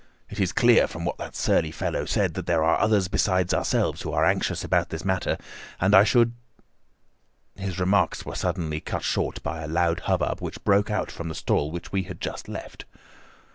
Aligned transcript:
It 0.31 0.39
is 0.39 0.51
clear 0.51 0.87
from 0.87 1.05
what 1.05 1.19
that 1.19 1.35
surly 1.35 1.69
fellow 1.69 2.05
said 2.05 2.33
that 2.33 2.47
there 2.47 2.63
are 2.63 2.79
others 2.79 3.07
besides 3.07 3.53
ourselves 3.53 4.01
who 4.01 4.11
are 4.13 4.25
anxious 4.25 4.63
about 4.63 4.89
the 4.89 4.99
matter, 5.05 5.37
and 5.79 5.93
I 5.93 6.03
should—" 6.03 6.33
His 7.55 7.77
remarks 7.79 8.25
were 8.25 8.33
suddenly 8.33 8.79
cut 8.79 9.03
short 9.03 9.43
by 9.43 9.61
a 9.61 9.67
loud 9.67 9.99
hubbub 10.09 10.39
which 10.41 10.63
broke 10.63 10.89
out 10.89 11.11
from 11.11 11.29
the 11.29 11.35
stall 11.35 11.69
which 11.69 11.91
we 11.91 12.01
had 12.01 12.19
just 12.19 12.47
left. 12.49 12.85